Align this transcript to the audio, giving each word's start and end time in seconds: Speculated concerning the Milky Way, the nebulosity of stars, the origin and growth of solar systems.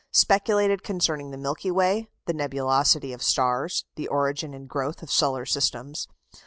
Speculated 0.13 0.81
concerning 0.81 1.29
the 1.29 1.37
Milky 1.37 1.69
Way, 1.69 2.07
the 2.25 2.33
nebulosity 2.33 3.13
of 3.13 3.21
stars, 3.21 3.85
the 3.93 4.07
origin 4.07 4.51
and 4.55 4.67
growth 4.67 5.03
of 5.03 5.11
solar 5.11 5.45
systems. 5.45 6.07